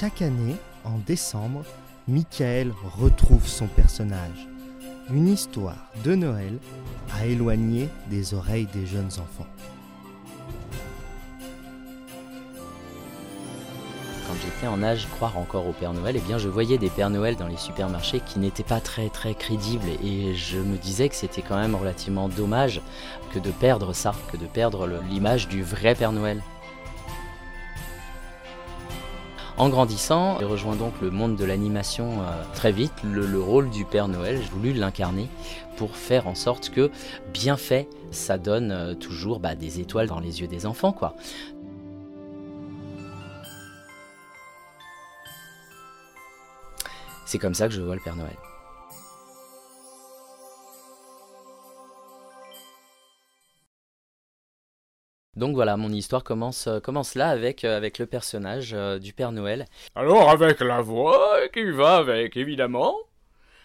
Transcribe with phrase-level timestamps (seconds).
[0.00, 1.62] Chaque année, en décembre,
[2.08, 4.48] Michael retrouve son personnage.
[5.12, 6.58] Une histoire de Noël
[7.12, 9.46] à éloigner des oreilles des jeunes enfants.
[14.26, 17.10] Quand j'étais en âge de croire encore au Père Noël, eh je voyais des Pères
[17.10, 21.14] Noël dans les supermarchés qui n'étaient pas très très crédibles et je me disais que
[21.14, 22.80] c'était quand même relativement dommage
[23.34, 26.42] que de perdre ça, que de perdre l'image du vrai Père Noël.
[29.60, 32.94] En grandissant, j'ai rejoint donc le monde de l'animation euh, très vite.
[33.04, 35.28] Le, le rôle du Père Noël, j'ai voulu l'incarner
[35.76, 36.90] pour faire en sorte que,
[37.34, 40.96] bien fait, ça donne euh, toujours bah, des étoiles dans les yeux des enfants.
[47.26, 48.38] C'est comme ça que je vois le Père Noël.
[55.40, 59.14] Donc voilà, mon histoire commence, euh, commence là avec, euh, avec le personnage euh, du
[59.14, 59.64] Père Noël.
[59.94, 62.94] Alors avec la voix qui va avec, évidemment.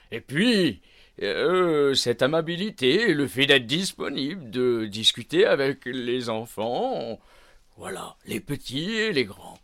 [0.09, 0.81] Et puis,
[1.19, 7.19] cette amabilité, le fait d'être disponible, de discuter avec les enfants.
[7.75, 9.57] Voilà, les petits et les grands.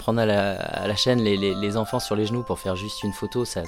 [0.00, 3.62] Prendre à la, chaîne les, enfants sur les genoux pour faire juste une photo, ça,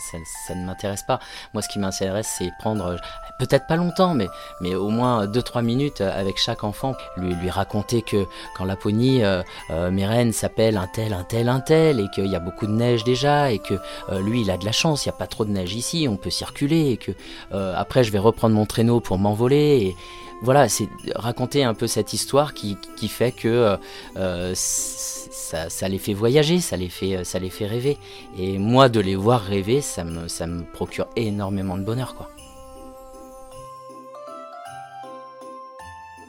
[0.50, 1.20] ne m'intéresse pas.
[1.52, 2.96] Moi, ce qui m'intéresse, c'est prendre,
[3.38, 8.24] peut-être pas longtemps, mais, au moins 2-3 minutes avec chaque enfant, lui, lui raconter que
[8.56, 12.40] quand Laponie, euh, euh, s'appellent un tel, un tel, un tel, et qu'il y a
[12.40, 13.74] beaucoup de neige déjà, et que
[14.08, 16.06] euh, lui, il a de la chance, il n'y a pas trop de neige ici,
[16.08, 17.12] on peut circuler, et que
[17.52, 19.96] euh, après, je vais reprendre mon traîneau pour m'envoler.
[20.42, 22.76] Voilà, c'est raconter un peu cette histoire qui,
[23.08, 23.76] fait que euh,
[24.16, 27.22] euh, ça, les fait voyager, ça les fait,
[27.66, 27.96] rêver.
[28.36, 32.28] Et moi, de les voir rêver, ça me, procure énormément de bonheur, quoi.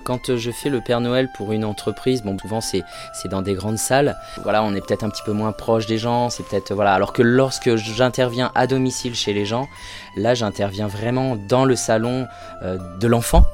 [0.04, 2.84] Quand euh, je fais le Père Noël pour une entreprise, bon, souvent c'est
[3.30, 4.18] dans des grandes salles.
[4.44, 6.30] Voilà, on est peut-être un petit peu moins proche des gens.
[6.30, 6.94] C'est peut-être voilà.
[6.94, 9.70] Alors que lorsque j'interviens à domicile chez les gens,
[10.18, 12.28] là, j'interviens vraiment dans le salon
[12.62, 13.46] de l'enfant.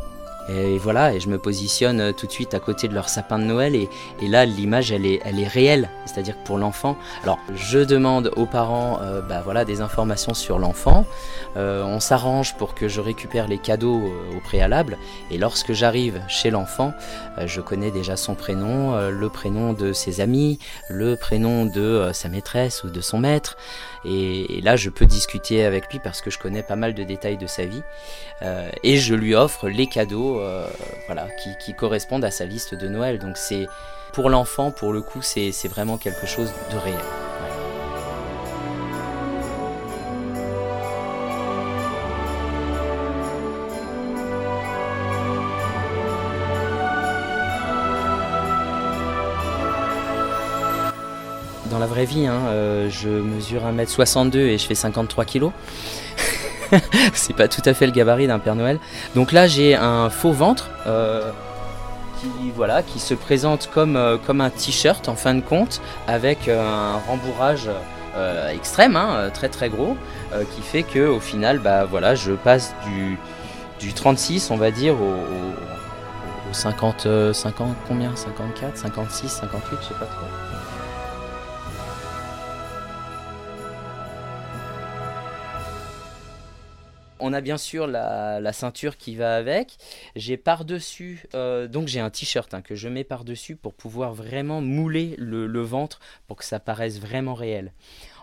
[0.50, 3.38] Et voilà, et je me positionne euh, tout de suite à côté de leur sapin
[3.38, 3.76] de Noël.
[3.76, 3.90] Et,
[4.22, 5.90] là, l'image, elle est, elle est réelle.
[6.06, 10.58] C'est-à-dire que pour l'enfant, alors je demande aux parents, euh, bah voilà, des informations sur
[10.58, 11.06] l'enfant.
[11.58, 14.02] Euh, on s'arrange pour que je récupère les cadeaux
[14.36, 14.98] au préalable.
[15.30, 16.94] Et lorsque j'arrive chez l'enfant,
[17.46, 22.84] je connais déjà son prénom, le prénom de ses amis, le prénom de sa maîtresse
[22.84, 23.58] ou de son maître.
[24.06, 27.38] Et, là, je peux discuter avec lui parce que je connais pas mal de détails
[27.38, 27.84] de sa vie.
[28.42, 30.68] Euh, et je lui offre les cadeaux euh,
[31.08, 33.20] voilà, qui, qui correspondent à sa liste de Noël.
[33.20, 33.68] Donc c'est
[34.14, 37.29] pour l'enfant, pour le coup, c'est vraiment quelque chose de réel.
[51.80, 55.50] La vraie vie, hein, euh, je mesure 1m62 et je fais 53 kg.
[57.14, 58.80] c'est pas tout à fait le gabarit d'un Père Noël.
[59.16, 61.32] Donc là, j'ai un faux ventre euh,
[62.20, 66.48] qui, voilà, qui se présente comme, euh, comme un t-shirt en fin de compte, avec
[66.50, 67.70] un rembourrage
[68.52, 69.96] extrême, hein, très très gros,
[70.54, 73.18] qui fait que au final, bah, voilà, je passe du,
[73.80, 78.14] du 36, on va dire, au, au- au 50, euh, 50, combien?
[78.16, 80.26] 54, 56, 58, je sais pas trop.
[87.30, 89.78] On a bien sûr la, ceinture qui va avec.
[90.16, 95.14] J'ai par-dessus, donc j'ai un t-shirt hein, que je mets par-dessus pour pouvoir vraiment mouler
[95.20, 97.72] le ventre pour que ça paraisse vraiment réel.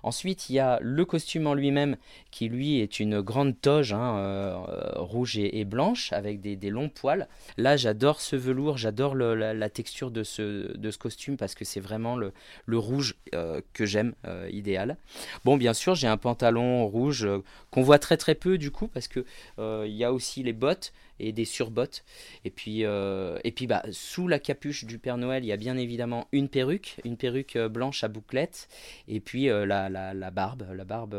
[0.02, 1.96] Ensuite, il y a le costume en lui-même
[2.30, 4.56] qui, lui, est une grande toge hein, euh,
[4.96, 7.28] rouge et, blanche avec des, longs poils.
[7.56, 12.32] Là, j'adore ce velours, j'adore la, texture de ce, costume parce que c'est vraiment le,
[12.78, 14.96] rouge euh, que j'aime, euh, idéal.
[15.44, 17.26] Bon, bien sûr, j'ai un pantalon rouge
[17.70, 19.24] qu'on voit très très peu du coup parce que
[19.58, 22.04] il y a aussi les bottes et des surbottes.
[22.44, 25.76] Et puis, et puis bah, sous la capuche du Père Noël, il y a bien
[25.76, 28.68] évidemment une perruque, une perruque blanche à bouclettes,
[29.08, 31.16] et puis la, la, barbe, la barbe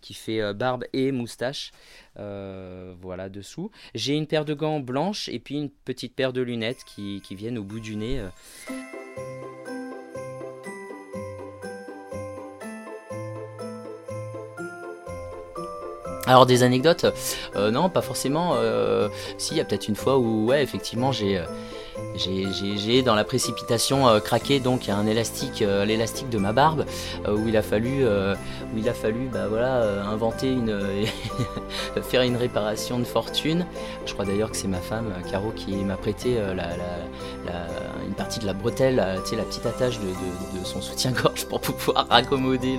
[0.00, 1.72] qui fait barbe et moustache,
[2.16, 3.70] voilà dessous.
[3.94, 7.34] J'ai une paire de gants blanches et puis une petite paire de lunettes qui, qui
[7.34, 8.22] viennent au bout du nez.
[16.30, 17.06] Alors des anecdotes,
[17.56, 18.54] euh, non, pas forcément.
[18.54, 21.44] Euh, si, il y a peut-être une fois où, ouais, effectivement, j'ai euh,
[22.16, 26.84] j'ai dans la précipitation euh, craqué donc un élastique, euh, l'élastique de ma barbe
[27.26, 31.06] euh, où il a fallu, où il a fallu bah, voilà, inventer une,
[32.02, 33.66] faire une réparation de fortune.
[34.06, 36.38] Je crois d'ailleurs que c'est ma femme Caro qui m'a prêté
[38.06, 42.78] une partie de la bretelle, la petite attache de, son soutien-gorge pour pouvoir raccommoder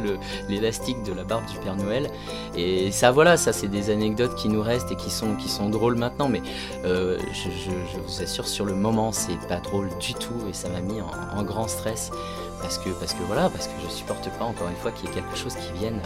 [0.49, 2.09] l'élastique de la barbe du Père Noël.
[2.55, 5.69] Et ça voilà, ça c'est des anecdotes qui nous restent et qui sont, qui sont
[5.69, 6.41] drôles maintenant, mais
[6.83, 7.71] je
[8.05, 11.43] vous assure sur le moment c'est pas drôle du tout et ça m'a mis en,
[11.43, 12.11] grand stress
[12.61, 15.11] parce que parce que voilà parce que je supporte pas encore une fois qu'il y
[15.11, 15.99] ait quelque chose qui vienne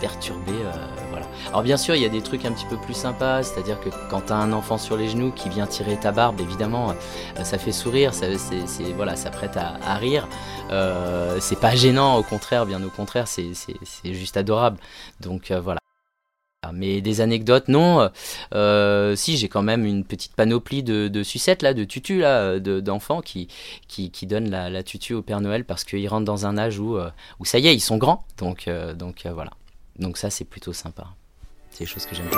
[0.00, 0.72] perturber euh,
[1.10, 1.26] voilà.
[1.48, 3.62] Alors bien sûr il y a des trucs un petit peu plus sympas c'est à
[3.62, 6.90] dire que quand t'as un enfant sur les genoux qui vient tirer ta barbe évidemment
[6.90, 10.28] euh, ça fait sourire ça c'est voilà ça prête à, rire.
[10.70, 13.52] Euh, c'est pas gênant au contraire bien au contraire c'est
[14.04, 14.78] juste adorable.
[15.20, 15.80] Donc voilà
[16.72, 18.00] mais des anecdotes, non.
[18.00, 18.08] Euh,
[18.54, 23.20] euh, si, j'ai quand même une petite panoplie de, sucettes, là, de tutus, là, d'enfants
[23.20, 23.48] qui,
[23.88, 26.96] qui, qui, donnent la, tutu au Père Noël parce qu'ils rentrent dans un âge où,
[26.96, 27.10] euh,
[27.40, 28.24] où ça y est, ils sont grands.
[28.38, 29.50] Donc, donc voilà.
[29.98, 31.06] Donc ça, c'est plutôt sympa.
[31.70, 32.28] C'est des choses que j'aime.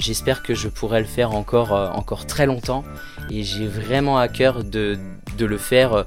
[0.00, 2.84] J'espère que je pourrai le faire encore, euh, encore très longtemps.
[3.30, 4.98] Et j'ai vraiment à cœur de,
[5.36, 6.04] de, le faire euh,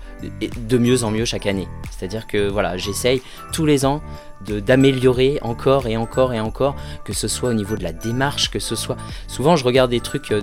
[0.68, 1.68] de mieux en mieux chaque année.
[1.92, 4.02] C'est-à-dire que voilà, j'essaye tous les ans
[4.42, 6.76] d'améliorer encore et encore et encore,
[7.06, 8.98] que ce soit au niveau de la démarche, que ce soit...
[9.28, 10.42] Souvent je regarde des trucs euh,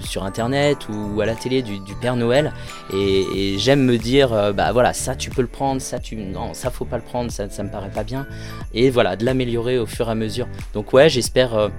[0.00, 2.52] sur internet ou à la télé du, Père Noël
[2.92, 6.70] et, j'aime me dire bah voilà ça tu peux le prendre ça tu non ça
[6.70, 8.26] faut pas le prendre ça, ça me paraît pas bien.
[8.72, 10.48] Et voilà de l'améliorer au fur et à mesure.
[10.72, 11.70] Donc ouais j'espère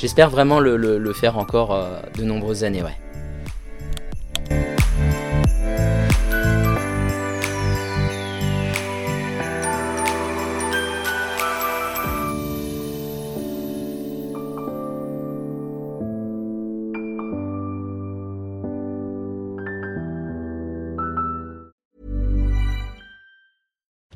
[0.00, 2.96] J'espère vraiment le, le, faire encore euh, de nombreuses années, ouais.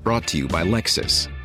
[0.02, 1.28] Brought to you by Lexus.